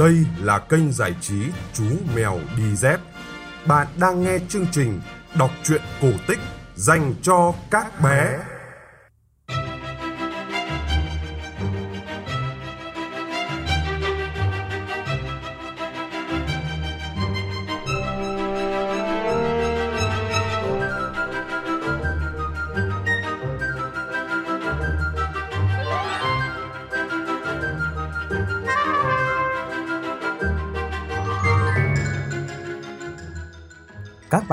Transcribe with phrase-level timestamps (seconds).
[0.00, 1.42] Đây là kênh giải trí
[1.74, 1.84] Chú
[2.16, 3.00] Mèo Đi Dép.
[3.66, 5.00] Bạn đang nghe chương trình
[5.34, 6.38] đọc truyện cổ tích
[6.74, 8.38] dành cho các bé.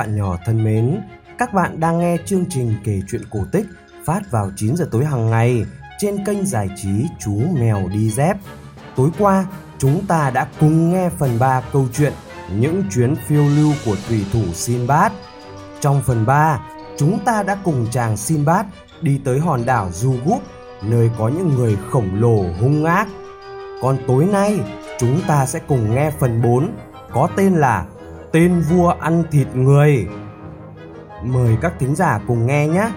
[0.07, 1.01] Bạn nhỏ thân mến,
[1.37, 3.65] các bạn đang nghe chương trình kể chuyện cổ tích
[4.05, 5.65] phát vào 9 giờ tối hàng ngày
[5.99, 6.89] trên kênh giải trí
[7.19, 8.37] Chú Mèo Đi Dép.
[8.95, 9.45] Tối qua,
[9.77, 12.13] chúng ta đã cùng nghe phần 3 câu chuyện
[12.51, 15.11] Những chuyến phiêu lưu của thủy thủ Sinbad.
[15.79, 16.59] Trong phần 3,
[16.97, 18.65] chúng ta đã cùng chàng Sinbad
[19.01, 20.39] đi tới hòn đảo Zugup,
[20.81, 23.07] nơi có những người khổng lồ hung ác.
[23.81, 24.59] Còn tối nay,
[24.99, 26.71] chúng ta sẽ cùng nghe phần 4
[27.11, 27.85] có tên là
[28.31, 30.07] Tên vua ăn thịt người.
[31.23, 32.89] Mời các thính giả cùng nghe nhé.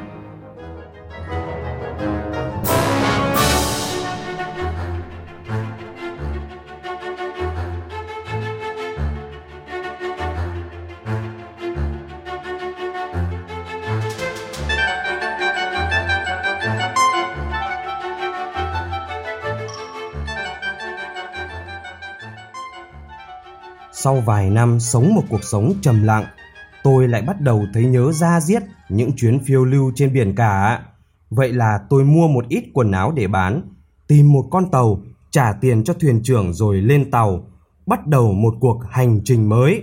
[24.03, 26.25] Sau vài năm sống một cuộc sống trầm lặng,
[26.83, 30.83] tôi lại bắt đầu thấy nhớ ra diết những chuyến phiêu lưu trên biển cả.
[31.31, 33.62] Vậy là tôi mua một ít quần áo để bán,
[34.07, 37.45] tìm một con tàu, trả tiền cho thuyền trưởng rồi lên tàu,
[37.87, 39.83] bắt đầu một cuộc hành trình mới.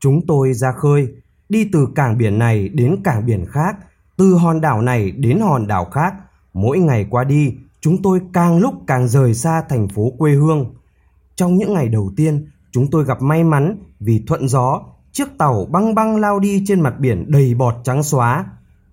[0.00, 1.08] Chúng tôi ra khơi,
[1.48, 3.76] đi từ cảng biển này đến cảng biển khác,
[4.16, 6.14] từ hòn đảo này đến hòn đảo khác.
[6.52, 10.74] Mỗi ngày qua đi, chúng tôi càng lúc càng rời xa thành phố quê hương.
[11.34, 14.82] Trong những ngày đầu tiên, chúng tôi gặp may mắn vì thuận gió,
[15.12, 18.46] chiếc tàu băng băng lao đi trên mặt biển đầy bọt trắng xóa.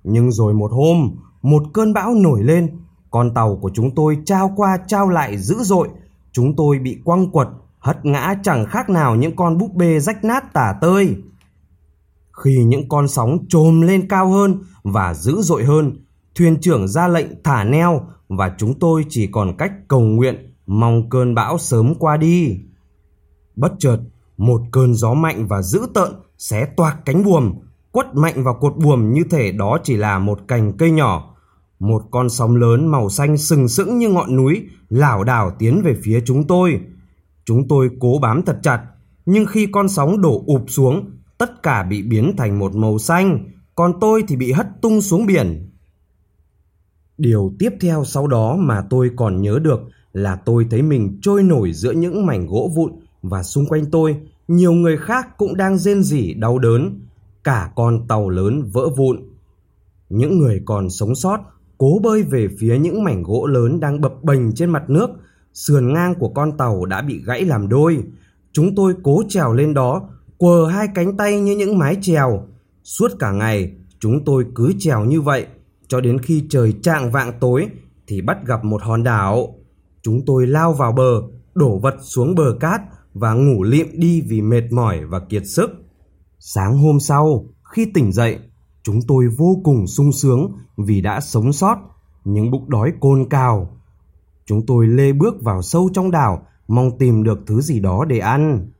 [0.03, 2.69] Nhưng rồi một hôm, một cơn bão nổi lên,
[3.11, 5.89] con tàu của chúng tôi trao qua trao lại dữ dội,
[6.31, 7.47] chúng tôi bị quăng quật,
[7.79, 11.15] hất ngã chẳng khác nào những con búp bê rách nát tả tơi.
[12.43, 16.05] Khi những con sóng trồm lên cao hơn và dữ dội hơn,
[16.35, 21.09] thuyền trưởng ra lệnh thả neo và chúng tôi chỉ còn cách cầu nguyện mong
[21.09, 22.59] cơn bão sớm qua đi.
[23.57, 23.97] Bất chợt,
[24.37, 27.53] một cơn gió mạnh và dữ tợn xé toạc cánh buồm,
[27.91, 31.35] quất mạnh vào cột buồm như thể đó chỉ là một cành cây nhỏ.
[31.79, 35.95] Một con sóng lớn màu xanh sừng sững như ngọn núi lảo đảo tiến về
[36.03, 36.81] phía chúng tôi.
[37.45, 38.81] Chúng tôi cố bám thật chặt,
[39.25, 43.51] nhưng khi con sóng đổ ụp xuống, tất cả bị biến thành một màu xanh,
[43.75, 45.69] còn tôi thì bị hất tung xuống biển.
[47.17, 49.79] Điều tiếp theo sau đó mà tôi còn nhớ được
[50.13, 52.91] là tôi thấy mình trôi nổi giữa những mảnh gỗ vụn
[53.29, 54.17] và xung quanh tôi
[54.47, 56.99] nhiều người khác cũng đang rên rỉ đau đớn,
[57.43, 59.19] cả con tàu lớn vỡ vụn.
[60.09, 61.39] Những người còn sống sót
[61.77, 65.09] cố bơi về phía những mảnh gỗ lớn đang bập bềnh trên mặt nước,
[65.53, 68.03] sườn ngang của con tàu đã bị gãy làm đôi.
[68.51, 72.47] Chúng tôi cố trèo lên đó, quờ hai cánh tay như những mái trèo
[72.87, 75.45] Suốt cả ngày, chúng tôi cứ trèo như vậy,
[75.87, 77.67] cho đến khi trời trạng vạng tối
[78.07, 79.55] thì bắt gặp một hòn đảo.
[80.01, 81.21] Chúng tôi lao vào bờ,
[81.55, 82.81] đổ vật xuống bờ cát
[83.19, 85.69] và ngủ liệm đi vì mệt mỏi và kiệt sức.
[86.39, 88.39] Sáng hôm sau, khi tỉnh dậy,
[88.83, 91.77] chúng tôi vô cùng sung sướng vì đã sống sót,
[92.25, 93.77] nhưng bụng đói cồn cào.
[94.45, 98.19] Chúng tôi lê bước vào sâu trong đảo, mong tìm được thứ gì đó để
[98.19, 98.71] ăn.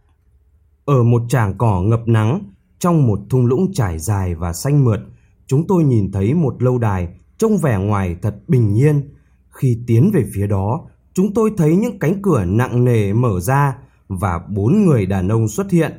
[0.85, 4.99] Ở một tràng cỏ ngập nắng, trong một thung lũng trải dài và xanh mượt,
[5.47, 9.13] chúng tôi nhìn thấy một lâu đài trông vẻ ngoài thật bình yên.
[9.49, 10.81] Khi tiến về phía đó,
[11.13, 13.77] chúng tôi thấy những cánh cửa nặng nề mở ra
[14.07, 15.91] và bốn người đàn ông xuất hiện.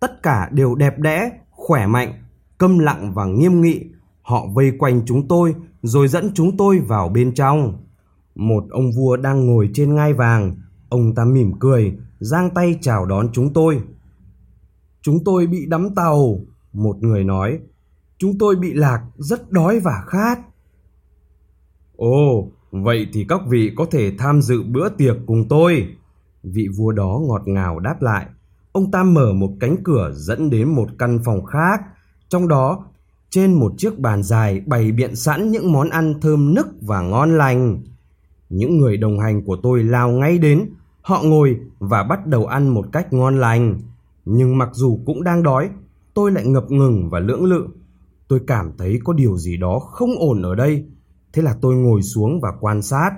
[0.00, 2.12] Tất cả đều đẹp đẽ, khỏe mạnh,
[2.58, 3.84] câm lặng và nghiêm nghị.
[4.22, 7.78] Họ vây quanh chúng tôi rồi dẫn chúng tôi vào bên trong.
[8.34, 10.54] Một ông vua đang ngồi trên ngai vàng,
[10.88, 13.80] ông ta mỉm cười, giang tay chào đón chúng tôi.
[15.02, 16.40] Chúng tôi bị đắm tàu,
[16.72, 17.58] một người nói.
[18.18, 20.38] Chúng tôi bị lạc, rất đói và khát.
[21.96, 25.96] Ồ, vậy thì các vị có thể tham dự bữa tiệc cùng tôi.
[26.42, 28.26] Vị vua đó ngọt ngào đáp lại.
[28.72, 31.80] Ông ta mở một cánh cửa dẫn đến một căn phòng khác.
[32.28, 32.84] Trong đó,
[33.30, 37.38] trên một chiếc bàn dài bày biện sẵn những món ăn thơm nức và ngon
[37.38, 37.82] lành.
[38.48, 40.70] Những người đồng hành của tôi lao ngay đến,
[41.02, 43.80] họ ngồi và bắt đầu ăn một cách ngon lành.
[44.24, 45.70] Nhưng mặc dù cũng đang đói,
[46.14, 47.68] tôi lại ngập ngừng và lưỡng lự.
[48.28, 50.84] Tôi cảm thấy có điều gì đó không ổn ở đây.
[51.32, 53.10] Thế là tôi ngồi xuống và quan sát.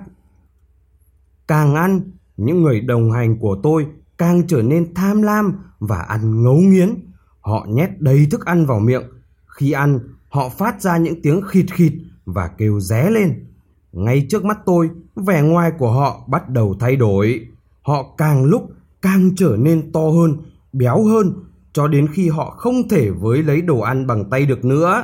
[1.47, 2.01] Càng ăn,
[2.37, 3.87] những người đồng hành của tôi
[4.17, 6.95] càng trở nên tham lam và ăn ngấu nghiến.
[7.41, 9.03] Họ nhét đầy thức ăn vào miệng.
[9.47, 9.99] Khi ăn,
[10.29, 11.93] họ phát ra những tiếng khịt khịt
[12.25, 13.45] và kêu ré lên.
[13.91, 17.47] Ngay trước mắt tôi, vẻ ngoài của họ bắt đầu thay đổi.
[17.81, 18.69] Họ càng lúc
[19.01, 20.37] càng trở nên to hơn,
[20.73, 21.33] béo hơn,
[21.73, 25.03] cho đến khi họ không thể với lấy đồ ăn bằng tay được nữa.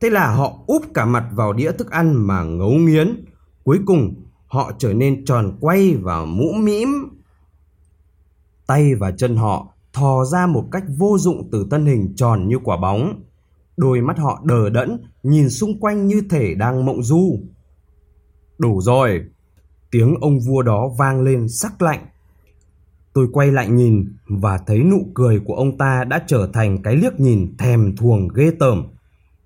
[0.00, 3.24] Thế là họ úp cả mặt vào đĩa thức ăn mà ngấu nghiến.
[3.64, 4.14] Cuối cùng,
[4.50, 6.88] họ trở nên tròn quay và mũ mĩm.
[8.66, 12.58] Tay và chân họ thò ra một cách vô dụng từ thân hình tròn như
[12.64, 13.22] quả bóng.
[13.76, 17.40] Đôi mắt họ đờ đẫn, nhìn xung quanh như thể đang mộng du.
[18.58, 19.24] Đủ rồi!
[19.90, 22.06] Tiếng ông vua đó vang lên sắc lạnh.
[23.12, 26.96] Tôi quay lại nhìn và thấy nụ cười của ông ta đã trở thành cái
[26.96, 28.86] liếc nhìn thèm thuồng ghê tởm.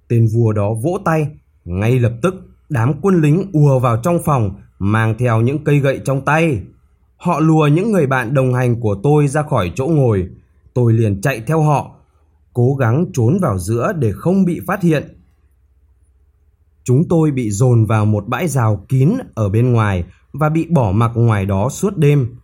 [0.09, 1.29] Tên vua đó vỗ tay,
[1.65, 2.35] ngay lập tức
[2.69, 6.61] đám quân lính ùa vào trong phòng mang theo những cây gậy trong tay.
[7.17, 10.29] Họ lùa những người bạn đồng hành của tôi ra khỏi chỗ ngồi.
[10.75, 11.91] Tôi liền chạy theo họ,
[12.53, 15.21] cố gắng trốn vào giữa để không bị phát hiện.
[16.85, 20.93] Chúng tôi bị dồn vào một bãi rào kín ở bên ngoài và bị bỏ
[20.93, 22.37] mặc ngoài đó suốt đêm.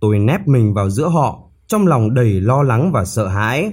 [0.00, 3.72] Tôi nép mình vào giữa họ, trong lòng đầy lo lắng và sợ hãi.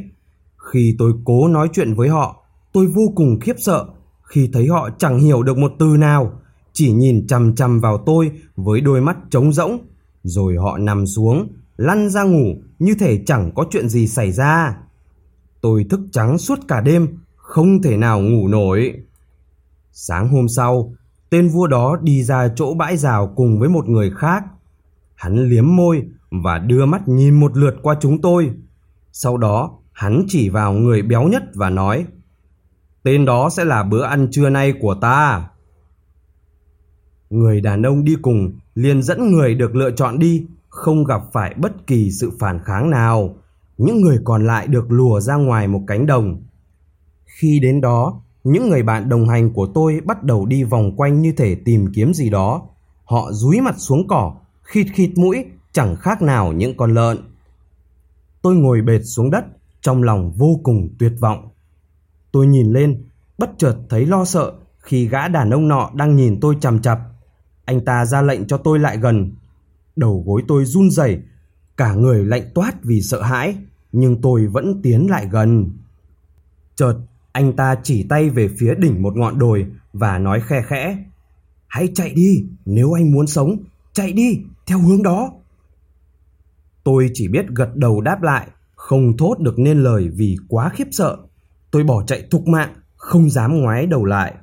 [0.71, 2.43] Khi tôi cố nói chuyện với họ,
[2.73, 3.85] tôi vô cùng khiếp sợ
[4.29, 6.31] khi thấy họ chẳng hiểu được một từ nào,
[6.79, 9.79] chỉ nhìn chằm chằm vào tôi với đôi mắt trống rỗng,
[10.23, 11.47] rồi họ nằm xuống,
[11.77, 14.77] lăn ra ngủ như thể chẳng có chuyện gì xảy ra.
[15.61, 18.93] Tôi thức trắng suốt cả đêm, không thể nào ngủ nổi.
[19.91, 20.93] Sáng hôm sau,
[21.29, 24.43] tên vua đó đi ra chỗ bãi rào cùng với một người khác.
[25.15, 26.03] Hắn liếm môi
[26.43, 28.51] và đưa mắt nhìn một lượt qua chúng tôi.
[29.11, 32.05] Sau đó, hắn chỉ vào người béo nhất và nói
[33.03, 35.49] Tên đó sẽ là bữa ăn trưa nay của ta.
[37.29, 41.55] Người đàn ông đi cùng liền dẫn người được lựa chọn đi, không gặp phải
[41.57, 43.35] bất kỳ sự phản kháng nào.
[43.77, 46.43] Những người còn lại được lùa ra ngoài một cánh đồng.
[47.25, 51.21] Khi đến đó, những người bạn đồng hành của tôi bắt đầu đi vòng quanh
[51.21, 52.61] như thể tìm kiếm gì đó.
[53.05, 57.17] Họ dúi mặt xuống cỏ, khịt khịt mũi, chẳng khác nào những con lợn.
[58.41, 59.45] Tôi ngồi bệt xuống đất,
[59.81, 61.49] trong lòng vô cùng tuyệt vọng.
[62.31, 63.03] Tôi nhìn lên,
[63.37, 66.99] bất chợt thấy lo sợ khi gã đàn ông nọ đang nhìn tôi chằm chặp.
[67.69, 69.31] Anh ta ra lệnh cho tôi lại gần.
[69.95, 71.19] Đầu gối tôi run rẩy,
[71.77, 73.55] cả người lạnh toát vì sợ hãi,
[73.91, 75.71] nhưng tôi vẫn tiến lại gần.
[76.75, 76.95] Chợt,
[77.31, 81.03] anh ta chỉ tay về phía đỉnh một ngọn đồi và nói khe khẽ.
[81.67, 83.57] Hãy chạy đi, nếu anh muốn sống,
[83.93, 85.31] chạy đi, theo hướng đó.
[86.83, 90.87] Tôi chỉ biết gật đầu đáp lại, không thốt được nên lời vì quá khiếp
[90.91, 91.17] sợ.
[91.71, 94.33] Tôi bỏ chạy thục mạng, không dám ngoái đầu lại.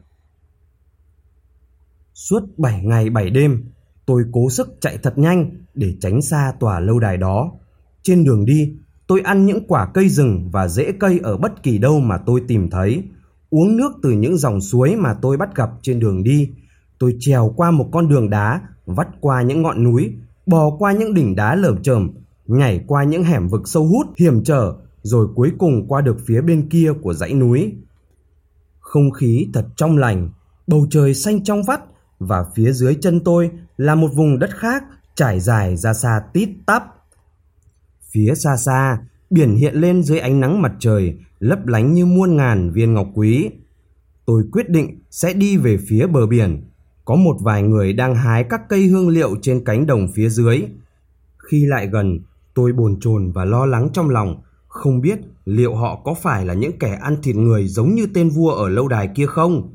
[2.17, 3.65] Suốt 7 ngày 7 đêm,
[4.07, 7.53] tôi cố sức chạy thật nhanh để tránh xa tòa lâu đài đó.
[8.03, 8.75] Trên đường đi,
[9.07, 12.43] tôi ăn những quả cây rừng và rễ cây ở bất kỳ đâu mà tôi
[12.49, 13.03] tìm thấy,
[13.51, 16.51] uống nước từ những dòng suối mà tôi bắt gặp trên đường đi.
[16.99, 20.13] Tôi trèo qua một con đường đá, vắt qua những ngọn núi,
[20.47, 22.11] bò qua những đỉnh đá lởm chởm,
[22.47, 26.41] nhảy qua những hẻm vực sâu hút hiểm trở, rồi cuối cùng qua được phía
[26.41, 27.73] bên kia của dãy núi.
[28.79, 30.31] Không khí thật trong lành,
[30.67, 31.81] bầu trời xanh trong vắt
[32.19, 36.49] và phía dưới chân tôi là một vùng đất khác trải dài ra xa tít
[36.67, 36.83] tắp.
[38.11, 38.99] Phía xa xa,
[39.31, 43.09] biển hiện lên dưới ánh nắng mặt trời, lấp lánh như muôn ngàn viên ngọc
[43.15, 43.51] quý.
[44.27, 46.65] Tôi quyết định sẽ đi về phía bờ biển.
[47.05, 50.63] Có một vài người đang hái các cây hương liệu trên cánh đồng phía dưới.
[51.39, 52.21] Khi lại gần,
[52.55, 56.55] tôi bồn chồn và lo lắng trong lòng, không biết liệu họ có phải là
[56.55, 59.75] những kẻ ăn thịt người giống như tên vua ở lâu đài kia không?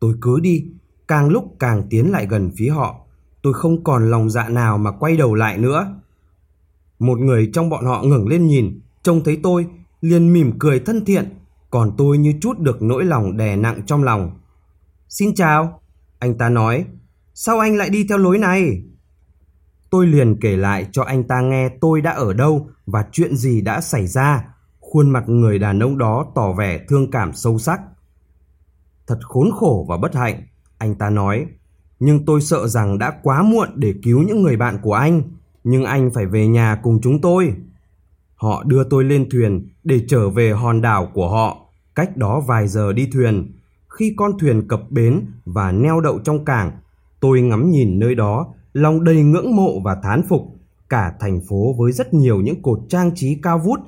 [0.00, 0.66] Tôi cứ đi,
[1.08, 3.00] càng lúc càng tiến lại gần phía họ.
[3.42, 6.00] Tôi không còn lòng dạ nào mà quay đầu lại nữa.
[6.98, 9.66] Một người trong bọn họ ngẩng lên nhìn, trông thấy tôi,
[10.00, 11.38] liền mỉm cười thân thiện,
[11.70, 14.30] còn tôi như chút được nỗi lòng đè nặng trong lòng.
[15.08, 15.80] Xin chào,
[16.18, 16.84] anh ta nói,
[17.34, 18.82] sao anh lại đi theo lối này?
[19.90, 23.60] Tôi liền kể lại cho anh ta nghe tôi đã ở đâu và chuyện gì
[23.60, 24.44] đã xảy ra.
[24.80, 27.80] Khuôn mặt người đàn ông đó tỏ vẻ thương cảm sâu sắc.
[29.06, 30.42] Thật khốn khổ và bất hạnh,
[30.78, 31.46] anh ta nói.
[32.00, 35.22] Nhưng tôi sợ rằng đã quá muộn để cứu những người bạn của anh.
[35.64, 37.52] Nhưng anh phải về nhà cùng chúng tôi.
[38.34, 41.56] Họ đưa tôi lên thuyền để trở về hòn đảo của họ,
[41.94, 43.52] cách đó vài giờ đi thuyền.
[43.88, 46.70] Khi con thuyền cập bến và neo đậu trong cảng,
[47.20, 50.42] tôi ngắm nhìn nơi đó lòng đầy ngưỡng mộ và thán phục
[50.88, 53.80] cả thành phố với rất nhiều những cột trang trí cao vút,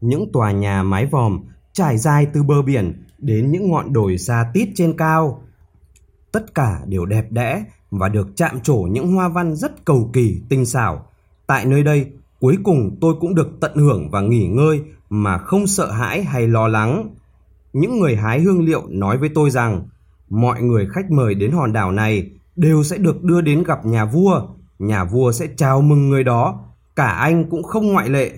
[0.00, 1.40] những tòa nhà mái vòm
[1.72, 5.42] trải dài từ bờ biển đến những ngọn đồi xa tít trên cao.
[6.32, 10.42] Tất cả đều đẹp đẽ và được chạm trổ những hoa văn rất cầu kỳ
[10.48, 11.08] tinh xảo,
[11.48, 12.06] Tại nơi đây,
[12.40, 14.80] cuối cùng tôi cũng được tận hưởng và nghỉ ngơi
[15.10, 17.10] mà không sợ hãi hay lo lắng.
[17.72, 19.88] Những người hái hương liệu nói với tôi rằng
[20.28, 24.04] mọi người khách mời đến hòn đảo này đều sẽ được đưa đến gặp nhà
[24.04, 24.42] vua,
[24.78, 26.64] nhà vua sẽ chào mừng người đó,
[26.96, 28.32] cả anh cũng không ngoại lệ.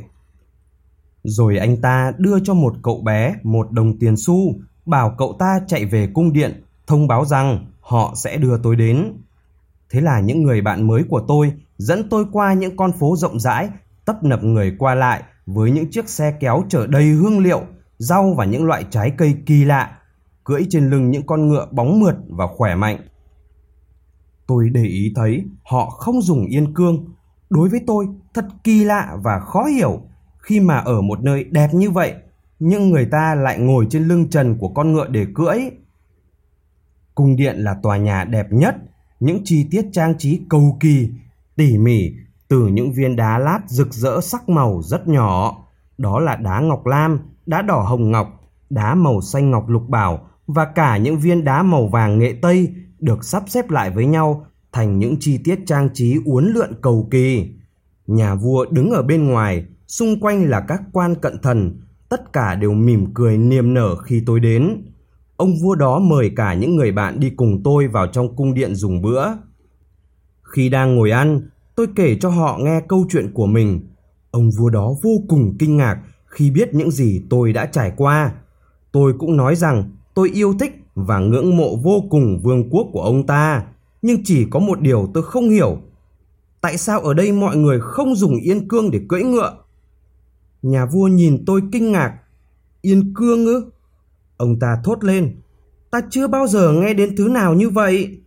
[1.25, 4.55] Rồi anh ta đưa cho một cậu bé một đồng tiền xu,
[4.87, 9.13] bảo cậu ta chạy về cung điện, thông báo rằng họ sẽ đưa tôi đến.
[9.91, 13.41] Thế là những người bạn mới của tôi dẫn tôi qua những con phố rộng
[13.41, 13.69] rãi,
[14.05, 17.63] tấp nập người qua lại với những chiếc xe kéo chở đầy hương liệu,
[17.99, 19.99] rau và những loại trái cây kỳ lạ,
[20.45, 22.99] cưỡi trên lưng những con ngựa bóng mượt và khỏe mạnh.
[24.47, 27.05] Tôi để ý thấy họ không dùng yên cương.
[27.51, 30.03] Đối với tôi, thật kỳ lạ và khó hiểu
[30.39, 32.15] khi mà ở một nơi đẹp như vậy,
[32.59, 35.61] nhưng người ta lại ngồi trên lưng trần của con ngựa để cưỡi.
[37.21, 38.77] Cung điện là tòa nhà đẹp nhất,
[39.21, 41.09] những chi tiết trang trí cầu kỳ,
[41.57, 42.13] tỉ mỉ
[42.49, 45.57] từ những viên đá lát rực rỡ sắc màu rất nhỏ.
[45.99, 50.29] Đó là đá ngọc lam, đá đỏ hồng ngọc, đá màu xanh ngọc lục bảo
[50.47, 54.47] và cả những viên đá màu vàng nghệ tây được sắp xếp lại với nhau
[54.73, 57.55] thành những chi tiết trang trí uốn lượn cầu kỳ.
[58.07, 62.55] Nhà vua đứng ở bên ngoài, xung quanh là các quan cận thần, tất cả
[62.55, 64.83] đều mỉm cười niềm nở khi tôi đến.
[65.41, 68.75] Ông vua đó mời cả những người bạn đi cùng tôi vào trong cung điện
[68.75, 69.27] dùng bữa.
[70.43, 73.81] Khi đang ngồi ăn, tôi kể cho họ nghe câu chuyện của mình.
[74.31, 78.33] Ông vua đó vô cùng kinh ngạc khi biết những gì tôi đã trải qua.
[78.93, 83.03] Tôi cũng nói rằng tôi yêu thích và ngưỡng mộ vô cùng vương quốc của
[83.03, 83.65] ông ta.
[84.03, 85.79] Nhưng chỉ có một điều tôi không hiểu.
[86.61, 89.57] Tại sao ở đây mọi người không dùng yên cương để cưỡi ngựa?
[90.63, 92.19] Nhà vua nhìn tôi kinh ngạc.
[92.83, 93.71] Yên cương ư?
[94.41, 95.37] Ông ta thốt lên.
[95.91, 98.21] Ta chưa bao giờ nghe đến thứ nào như vậy.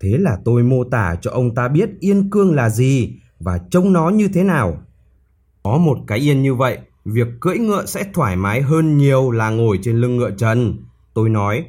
[0.00, 3.92] Thế là tôi mô tả cho ông ta biết yên cương là gì và trông
[3.92, 4.82] nó như thế nào.
[5.62, 9.50] Có một cái yên như vậy, việc cưỡi ngựa sẽ thoải mái hơn nhiều là
[9.50, 10.76] ngồi trên lưng ngựa trần.
[11.14, 11.64] Tôi nói,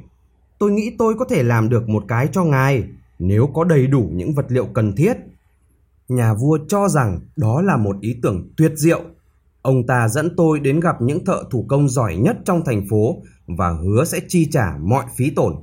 [0.60, 2.84] tôi nghĩ tôi có thể làm được một cái cho ngài
[3.20, 5.14] nếu có đầy đủ những vật liệu cần thiết.
[6.08, 9.02] Nhà vua cho rằng đó là một ý tưởng tuyệt diệu.
[9.70, 13.22] Ông ta dẫn tôi đến gặp những thợ thủ công giỏi nhất trong thành phố
[13.48, 15.56] và hứa sẽ chi trả mọi phí tổn.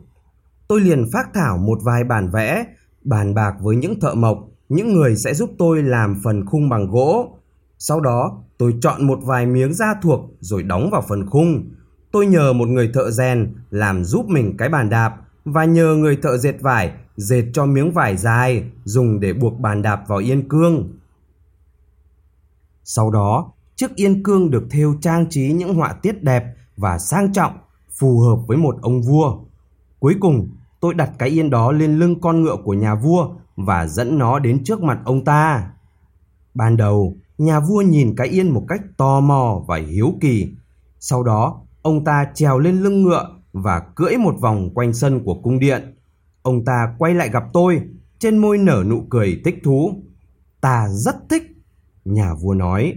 [0.69, 2.65] Tôi liền phát thảo một vài bản vẽ,
[3.05, 6.91] bàn bạc với những thợ mộc, những người sẽ giúp tôi làm phần khung bằng
[6.91, 7.39] gỗ.
[7.79, 11.71] Sau đó, tôi chọn một vài miếng da thuộc rồi đóng vào phần khung.
[12.13, 16.17] Tôi nhờ một người thợ rèn làm giúp mình cái bàn đạp và nhờ người
[16.17, 20.49] thợ dệt vải dệt cho miếng vải dài dùng để buộc bàn đạp vào yên
[20.49, 20.93] cương.
[22.85, 26.45] Sau đó, chiếc yên cương được thêu trang trí những họa tiết đẹp
[26.77, 27.53] và sang trọng,
[27.99, 29.39] phù hợp với một ông vua.
[29.99, 30.49] Cuối cùng,
[30.81, 34.39] tôi đặt cái yên đó lên lưng con ngựa của nhà vua và dẫn nó
[34.39, 35.71] đến trước mặt ông ta.
[36.55, 40.49] Ban đầu, nhà vua nhìn cái yên một cách tò mò và hiếu kỳ.
[41.01, 45.35] Sau đó, ông ta trèo lên lưng ngựa và cưỡi một vòng quanh sân của
[45.35, 45.95] cung điện.
[46.43, 47.81] Ông ta quay lại gặp tôi,
[48.19, 50.03] trên môi nở nụ cười thích thú.
[50.61, 51.43] Ta rất thích,
[52.05, 52.95] nhà vua nói.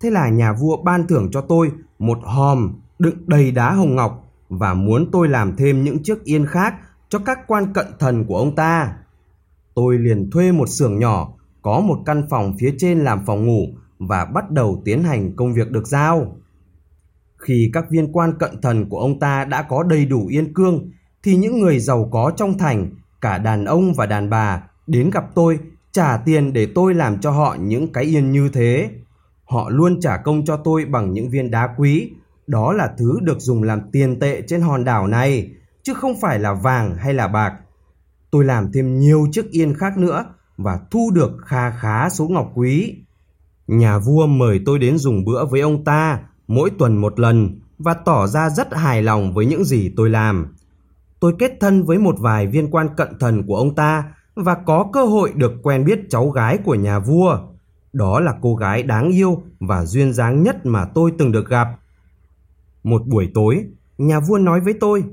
[0.00, 4.24] Thế là nhà vua ban thưởng cho tôi một hòm đựng đầy đá hồng ngọc
[4.48, 6.74] và muốn tôi làm thêm những chiếc yên khác
[7.08, 8.94] cho các quan cận thần của ông ta.
[9.74, 13.66] Tôi liền thuê một xưởng nhỏ, có một căn phòng phía trên làm phòng ngủ
[13.98, 16.36] và bắt đầu tiến hành công việc được giao.
[17.38, 20.90] Khi các viên quan cận thần của ông ta đã có đầy đủ yên cương,
[21.22, 22.90] thì những người giàu có trong thành,
[23.20, 25.58] cả đàn ông và đàn bà, đến gặp tôi,
[25.92, 28.90] trả tiền để tôi làm cho họ những cái yên như thế.
[29.48, 32.10] Họ luôn trả công cho tôi bằng những viên đá quý,
[32.46, 35.50] đó là thứ được dùng làm tiền tệ trên hòn đảo này,
[35.82, 37.52] chứ không phải là vàng hay là bạc.
[38.30, 40.24] Tôi làm thêm nhiều chiếc yên khác nữa
[40.56, 42.94] và thu được kha khá số ngọc quý.
[43.66, 47.94] Nhà vua mời tôi đến dùng bữa với ông ta mỗi tuần một lần và
[47.94, 50.54] tỏ ra rất hài lòng với những gì tôi làm.
[51.20, 54.90] Tôi kết thân với một vài viên quan cận thần của ông ta và có
[54.92, 57.38] cơ hội được quen biết cháu gái của nhà vua.
[57.92, 61.68] Đó là cô gái đáng yêu và duyên dáng nhất mà tôi từng được gặp.
[62.82, 63.64] Một buổi tối,
[63.98, 65.04] nhà vua nói với tôi,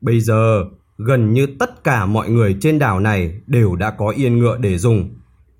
[0.00, 0.64] bây giờ
[0.98, 4.78] gần như tất cả mọi người trên đảo này đều đã có yên ngựa để
[4.78, 5.10] dùng.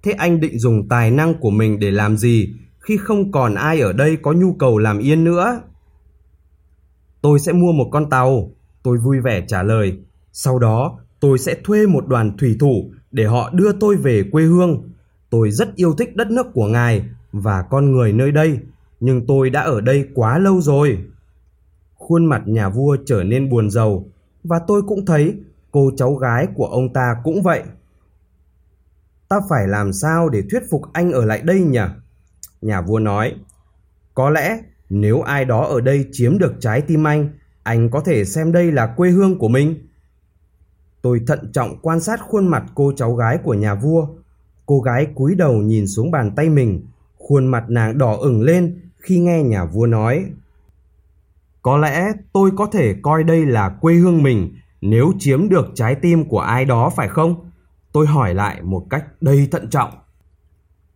[0.03, 3.81] Thế anh định dùng tài năng của mình để làm gì khi không còn ai
[3.81, 5.61] ở đây có nhu cầu làm yên nữa?
[7.23, 8.51] Tôi sẽ mua một con tàu,
[8.83, 9.99] tôi vui vẻ trả lời.
[10.33, 14.45] Sau đó, tôi sẽ thuê một đoàn thủy thủ để họ đưa tôi về quê
[14.45, 14.91] hương.
[15.31, 18.59] Tôi rất yêu thích đất nước của ngài và con người nơi đây,
[19.01, 20.99] nhưng tôi đã ở đây quá lâu rồi.
[21.95, 24.09] Khuôn mặt nhà vua trở nên buồn rầu
[24.45, 25.37] và tôi cũng thấy
[25.71, 27.63] cô cháu gái của ông ta cũng vậy.
[29.29, 31.81] ta phải làm sao để thuyết phục anh ở lại đây nhỉ?
[32.63, 33.35] Nhà vua nói,
[34.15, 34.59] có lẽ
[34.91, 37.29] nếu ai đó ở đây chiếm được trái tim anh,
[37.63, 39.89] anh có thể xem đây là quê hương của mình.
[41.03, 44.09] Tôi thận trọng quan sát khuôn mặt cô cháu gái của nhà vua.
[44.67, 46.87] Cô gái cúi đầu nhìn xuống bàn tay mình,
[47.19, 50.25] khuôn mặt nàng đỏ ửng lên khi nghe nhà vua nói.
[51.63, 55.95] Có lẽ tôi có thể coi đây là quê hương mình nếu chiếm được trái
[55.95, 57.51] tim của ai đó phải không?
[57.93, 59.91] Tôi hỏi lại một cách đầy thận trọng.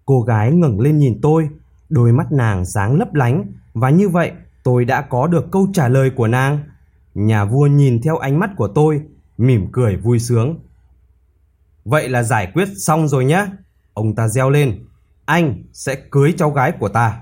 [0.06, 1.48] Cô gái ngẩng lên nhìn tôi,
[1.88, 5.88] đôi mắt nàng sáng lấp lánh và như vậy tôi đã có được câu trả
[5.88, 6.58] lời của nàng.
[7.14, 9.00] Nhà vua nhìn theo ánh mắt của tôi,
[9.38, 10.58] mỉm cười vui sướng.
[11.84, 13.46] Vậy là giải quyết xong rồi nhé.
[13.94, 14.86] Ông ta reo lên,
[15.24, 17.20] anh sẽ cưới cháu gái của ta.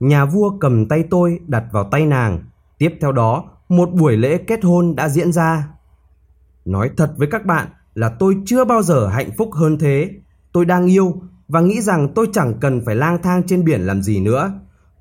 [0.00, 2.42] Nhà vua cầm tay tôi đặt vào tay nàng.
[2.78, 5.68] Tiếp theo đó, một buổi lễ kết hôn đã diễn ra.
[6.64, 10.10] Nói thật với các bạn là tôi chưa bao giờ hạnh phúc hơn thế.
[10.52, 14.02] Tôi đang yêu và nghĩ rằng tôi chẳng cần phải lang thang trên biển làm
[14.02, 14.52] gì nữa.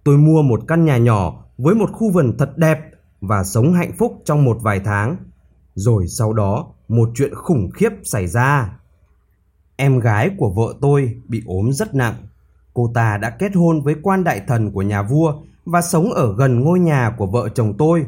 [0.03, 2.79] Tôi mua một căn nhà nhỏ với một khu vườn thật đẹp
[3.21, 5.17] và sống hạnh phúc trong một vài tháng.
[5.75, 8.78] Rồi sau đó, một chuyện khủng khiếp xảy ra.
[9.81, 12.15] Em gái của vợ tôi bị ốm rất nặng.
[12.73, 15.33] Cô ta đã kết hôn với quan đại thần của nhà vua
[15.65, 18.05] và sống ở gần ngôi nhà của vợ chồng tôi.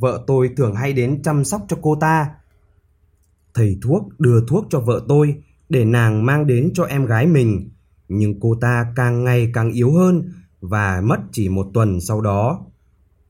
[0.00, 2.30] Vợ tôi thường hay đến chăm sóc cho cô ta.
[3.54, 5.34] Thầy thuốc đưa thuốc cho vợ tôi
[5.68, 7.70] để nàng mang đến cho em gái mình.
[8.08, 12.66] Nhưng cô ta càng ngày càng yếu hơn và mất chỉ một tuần sau đó.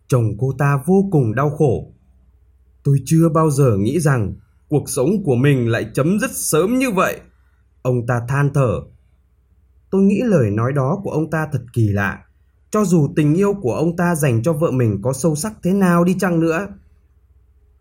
[0.08, 1.92] Chồng cô ta vô cùng đau khổ.
[2.82, 4.34] Tôi chưa bao giờ nghĩ rằng
[4.68, 7.20] cuộc sống của mình lại chấm dứt sớm như vậy.
[7.82, 8.80] Ông ta than thở.
[9.90, 12.24] Tôi nghĩ lời nói đó của ông ta thật kỳ lạ.
[12.70, 15.72] Cho dù tình yêu của ông ta dành cho vợ mình có sâu sắc thế
[15.72, 16.68] nào đi chăng nữa.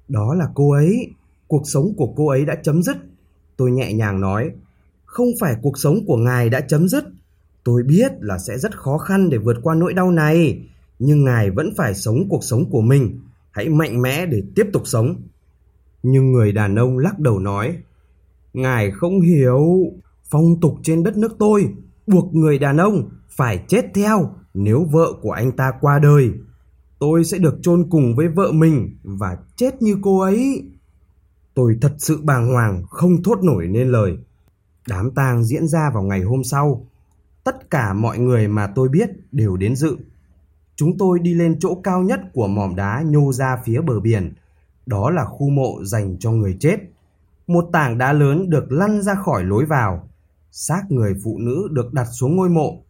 [0.08, 1.14] Đó là cô ấy.
[1.48, 2.98] Cuộc sống của cô ấy đã chấm dứt.
[3.58, 4.52] Tôi nhẹ nhàng nói.
[5.06, 7.04] Không phải cuộc sống của ngài đã chấm dứt.
[7.64, 10.68] Tôi biết là sẽ rất khó khăn để vượt qua nỗi đau này.
[11.00, 13.20] Nhưng ngài vẫn phải sống cuộc sống của mình.
[13.52, 15.16] Hãy mạnh mẽ để tiếp tục sống.
[16.04, 17.78] Nhưng người đàn ông lắc đầu nói.
[18.54, 19.92] Ngài không hiểu,
[20.30, 21.74] phong tục trên đất nước tôi
[22.08, 26.32] buộc người đàn ông phải chết theo nếu vợ của anh ta qua đời.
[27.00, 30.64] Tôi sẽ được chôn cùng với vợ mình và chết như cô ấy.
[31.54, 34.18] Tôi thật sự bàng hoàng không thốt nổi nên lời.
[34.88, 36.86] Đám tang diễn ra vào ngày hôm sau.
[37.44, 39.98] Tất cả mọi người mà tôi biết đều đến dự.
[40.76, 44.34] Chúng tôi đi lên chỗ cao nhất của mỏm đá nhô ra phía bờ biển.
[44.86, 46.78] Đó là khu mộ dành cho người chết
[47.50, 50.10] một tảng đá lớn được lăn ra khỏi lối vào.
[50.52, 52.84] Xác người phụ nữ được đặt xuống ngôi mộ.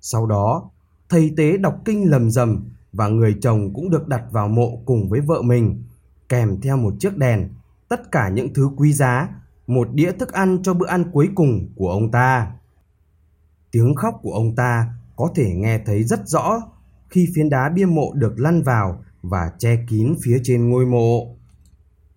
[0.00, 0.70] Sau đó,
[1.08, 5.08] thầy tế đọc kinh lầm rầm và người chồng cũng được đặt vào mộ cùng
[5.08, 5.82] với vợ mình,
[6.28, 7.48] kèm theo một chiếc đèn,
[7.88, 9.28] tất cả những thứ quý giá,
[9.66, 12.52] một đĩa thức ăn cho bữa ăn cuối cùng của ông ta.
[13.70, 16.60] Tiếng khóc của ông ta có thể nghe thấy rất rõ
[17.08, 21.36] khi phiến đá bia mộ được lăn vào và che kín phía trên ngôi mộ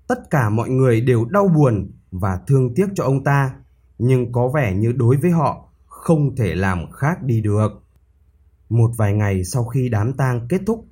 [0.08, 3.56] tất cả mọi người đều đau buồn và thương tiếc cho ông ta,
[3.98, 7.70] nhưng có vẻ như đối với họ không thể làm khác đi được.
[8.70, 10.86] Một vài ngày sau khi đám tang kết thúc,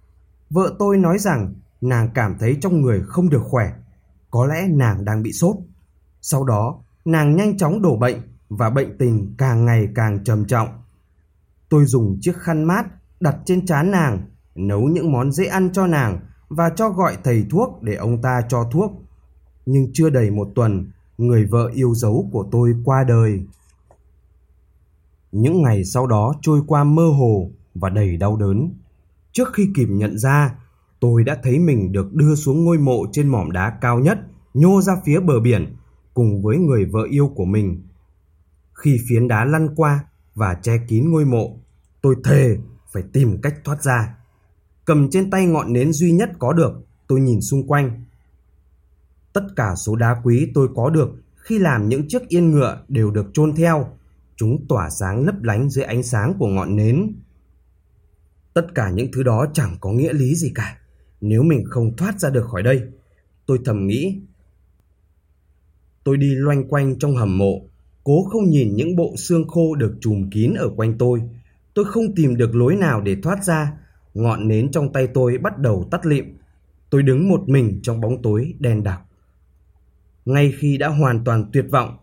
[0.49, 3.71] vợ tôi nói rằng nàng cảm thấy trong người không được khỏe,
[4.31, 5.55] có lẽ nàng đang bị sốt.
[6.21, 10.67] Sau đó, nàng nhanh chóng đổ bệnh và bệnh tình càng ngày càng trầm trọng.
[11.69, 12.85] Tôi dùng chiếc khăn mát
[13.19, 16.19] đặt trên trán nàng, nấu những món dễ ăn cho nàng
[16.49, 18.91] và cho gọi thầy thuốc để ông ta cho thuốc.
[19.65, 23.43] Nhưng chưa đầy một tuần, người vợ yêu dấu của tôi qua đời.
[25.31, 28.73] Những ngày sau đó trôi qua mơ hồ và đầy đau đớn.
[29.31, 30.55] Trước khi kịp nhận ra,
[30.99, 34.19] tôi đã thấy mình được đưa xuống ngôi mộ trên mỏm đá cao nhất,
[34.53, 35.75] nhô ra phía bờ biển,
[36.13, 37.83] cùng với người vợ yêu của mình.
[38.73, 41.57] Khi phiến đá lăn qua và che kín ngôi mộ,
[42.01, 42.57] tôi thề
[42.91, 44.15] phải tìm cách thoát ra.
[44.85, 46.73] Cầm trên tay ngọn nến duy nhất có được,
[47.07, 48.03] tôi nhìn xung quanh.
[49.33, 53.11] Tất cả số đá quý tôi có được khi làm những chiếc yên ngựa đều
[53.11, 53.87] được chôn theo.
[54.35, 57.13] Chúng tỏa sáng lấp lánh dưới ánh sáng của ngọn nến.
[58.53, 60.77] Tất cả những thứ đó chẳng có nghĩa lý gì cả.
[61.21, 62.81] Nếu mình không thoát ra được khỏi đây,
[63.45, 64.21] tôi thầm nghĩ.
[66.03, 67.61] Tôi đi loanh quanh trong hầm mộ,
[68.03, 71.21] cố không nhìn những bộ xương khô được trùm kín ở quanh tôi.
[71.73, 73.73] Tôi không tìm được lối nào để thoát ra
[74.13, 76.25] ngọn nến trong tay tôi bắt đầu tắt lịm.
[76.89, 79.01] Tôi đứng một mình trong bóng tối đen đặc.
[80.25, 81.97] Ngay khi đã hoàn toàn tuyệt vọng,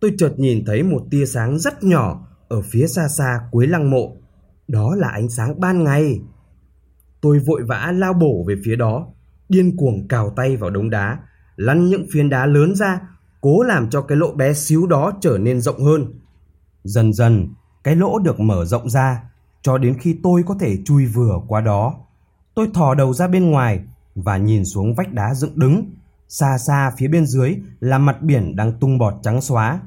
[0.00, 3.90] tôi chợt nhìn thấy một tia sáng rất nhỏ ở phía xa xa cuối lăng
[3.90, 4.16] mộ.
[4.68, 6.20] Đó là ánh sáng ban ngày.
[7.20, 9.06] Tôi vội vã lao bổ về phía đó,
[9.48, 11.18] điên cuồng cào tay vào đống đá,
[11.56, 13.00] lăn những phiến đá lớn ra,
[13.40, 16.20] cố làm cho cái lỗ bé xíu đó trở nên rộng hơn.
[16.84, 17.48] Dần dần,
[17.84, 19.22] cái lỗ được mở rộng ra,
[19.62, 21.94] cho đến khi tôi có thể chui vừa qua đó.
[22.54, 23.80] Tôi thò đầu ra bên ngoài
[24.14, 25.90] và nhìn xuống vách đá dựng đứng.
[26.32, 29.80] Xa xa phía bên dưới là mặt biển đang tung bọt trắng xóa.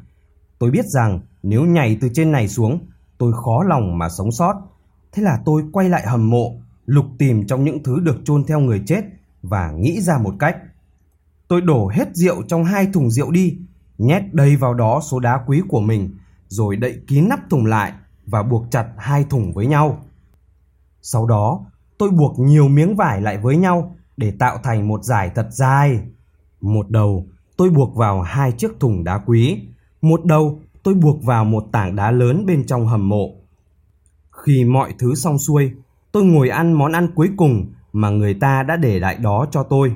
[0.60, 2.79] Tôi biết rằng nếu nhảy từ trên này xuống,
[3.17, 4.53] tôi khó lòng mà sống sót.
[5.12, 8.60] Thế là tôi quay lại hầm mộ, lục tìm trong những thứ được chôn theo
[8.60, 9.01] người chết
[9.41, 10.58] và nghĩ ra một cách.
[11.47, 13.58] Tôi đổ hết rượu trong hai thùng rượu đi,
[13.97, 17.93] nhét đầy vào đó số đá quý của mình, rồi đậy kín nắp thùng lại
[18.25, 20.06] và buộc chặt hai thùng với nhau.
[21.01, 21.65] Sau đó,
[21.97, 25.99] tôi buộc nhiều miếng vải lại với nhau để tạo thành một dải thật dài.
[26.63, 29.60] Một đầu tôi buộc vào hai chiếc thùng đá quý,
[30.02, 33.36] một đầu tôi buộc vào một tảng đá lớn bên trong hầm mộ.
[34.32, 35.71] Khi mọi thứ xong xuôi,
[36.12, 39.63] tôi ngồi ăn món ăn cuối cùng mà người ta đã để lại đó cho
[39.63, 39.93] tôi.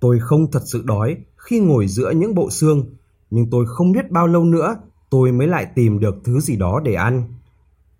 [0.00, 2.84] Tôi không thật sự đói khi ngồi giữa những bộ xương,
[3.30, 4.76] nhưng tôi không biết bao lâu nữa
[5.10, 7.24] tôi mới lại tìm được thứ gì đó để ăn.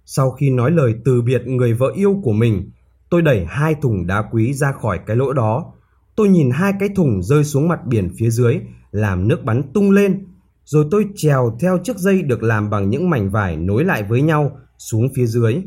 [0.04, 2.70] Sau khi nói lời từ biệt người vợ yêu của mình,
[3.10, 5.73] tôi đẩy hai thùng đá quý ra khỏi cái lỗ đó.
[6.16, 9.90] Tôi nhìn hai cái thùng rơi xuống mặt biển phía dưới, làm nước bắn tung
[9.90, 10.26] lên.
[10.64, 14.22] Rồi tôi trèo theo chiếc dây được làm bằng những mảnh vải nối lại với
[14.22, 15.62] nhau xuống phía dưới.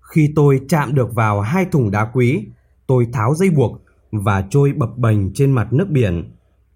[0.00, 2.46] Khi tôi chạm được vào hai thùng đá quý,
[2.86, 6.32] tôi tháo dây buộc và trôi bập bềnh trên mặt nước biển.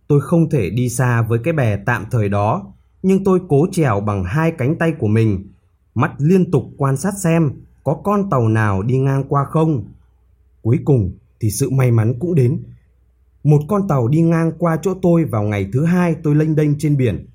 [0.09, 2.73] Tôi không thể đi xa với cái bè tạm thời đó,
[3.03, 5.53] nhưng tôi cố trèo bằng hai cánh tay của mình,
[5.95, 7.51] mắt liên tục quan sát xem
[7.85, 9.85] có con tàu nào đi ngang qua không.
[10.63, 12.63] Cuối cùng thì sự may mắn cũng đến.
[13.45, 16.79] Một con tàu đi ngang qua chỗ tôi vào ngày thứ hai tôi lênh đênh
[16.79, 17.27] trên biển.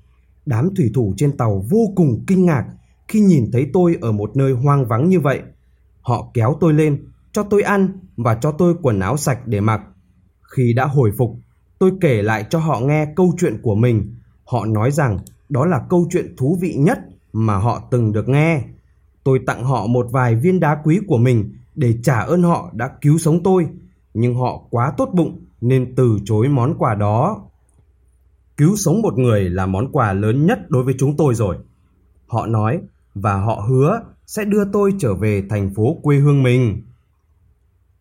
[0.46, 2.64] Đám thủy thủ trên tàu vô cùng kinh ngạc
[3.08, 5.42] khi nhìn thấy tôi ở một nơi hoang vắng như vậy.
[6.00, 9.80] Họ kéo tôi lên, cho tôi ăn và cho tôi quần áo sạch để mặc.
[10.42, 11.36] Khi đã hồi phục,
[11.78, 14.14] tôi kể lại cho họ nghe câu chuyện của mình.
[14.44, 16.98] Họ nói rằng đó là câu chuyện thú vị nhất
[17.32, 18.62] mà họ từng được nghe.
[19.24, 22.90] Tôi tặng họ một vài viên đá quý của mình để trả ơn họ đã
[23.00, 23.66] cứu sống tôi,
[24.14, 27.42] nhưng họ quá tốt bụng nên từ chối món quà đó.
[28.56, 31.56] Cứu sống một người là món quà lớn nhất đối với chúng tôi rồi.
[32.26, 32.80] Họ nói
[33.14, 36.82] và họ hứa sẽ đưa tôi trở về thành phố quê hương mình.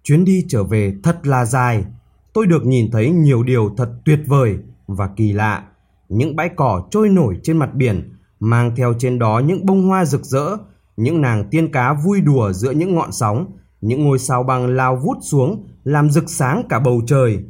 [0.04, 1.86] Chuyến đi trở về thật là dài,
[2.34, 5.64] tôi được nhìn thấy nhiều điều thật tuyệt vời và kỳ lạ.
[6.10, 10.06] Những bãi cỏ trôi nổi trên mặt biển, mang theo trên đó những bông hoa
[10.06, 10.58] rực rỡ,
[10.98, 14.96] những nàng tiên cá vui đùa giữa những ngọn sóng, những ngôi sao băng lao
[14.96, 17.46] vút xuống làm rực sáng cả bầu trời.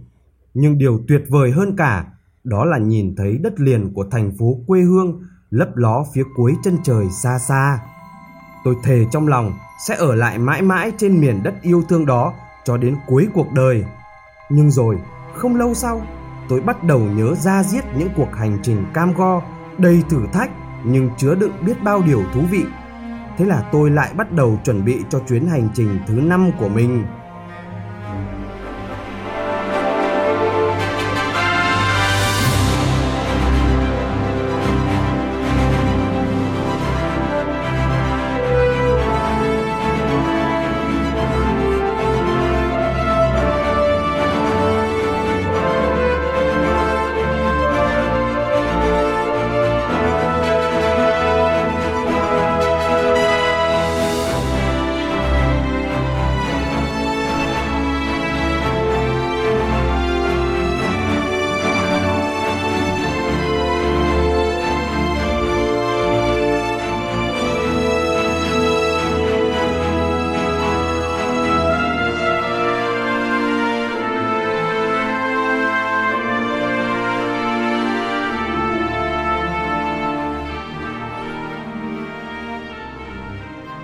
[0.53, 2.05] Nhưng điều tuyệt vời hơn cả
[2.43, 6.53] đó là nhìn thấy đất liền của thành phố quê hương lấp ló phía cuối
[6.63, 7.79] chân trời xa xa.
[8.63, 9.53] Tôi thề trong lòng
[9.87, 12.33] sẽ ở lại mãi mãi trên miền đất yêu thương đó
[12.65, 13.85] cho đến cuối cuộc đời.
[14.49, 14.99] Nhưng rồi,
[15.35, 16.01] không lâu sau,
[16.49, 19.41] tôi bắt đầu nhớ ra giết những cuộc hành trình cam go,
[19.77, 20.51] đầy thử thách
[20.85, 22.65] nhưng chứa đựng biết bao điều thú vị.
[23.37, 26.69] Thế là tôi lại bắt đầu chuẩn bị cho chuyến hành trình thứ năm của
[26.69, 27.05] mình.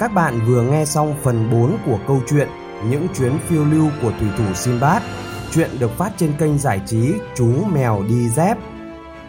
[0.02, 2.48] Các bạn vừa nghe xong phần 4 của câu chuyện
[2.90, 5.02] Những chuyến phiêu lưu của thủy thủ Sinbad.
[5.54, 8.58] Chuyện được phát trên kênh giải trí Chú Mèo Đi Dép.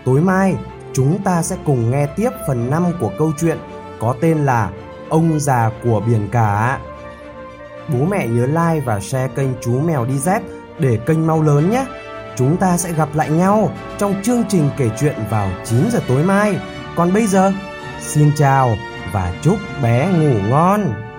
[0.04, 0.54] Tối mai,
[0.92, 3.58] chúng ta sẽ cùng nghe tiếp phần 5 của câu chuyện
[4.00, 4.70] có tên là
[5.08, 6.80] Ông già của biển cả.
[7.88, 10.42] Bố mẹ nhớ like và share kênh Chú Mèo Đi Dép
[10.78, 11.86] để kênh mau lớn nhé.
[12.36, 16.24] Chúng ta sẽ gặp lại nhau trong chương trình kể chuyện vào 9 giờ tối
[16.24, 16.60] mai.
[16.96, 17.52] Còn bây giờ,
[18.00, 18.76] xin chào
[19.12, 21.11] và chúc bé ngủ ngon.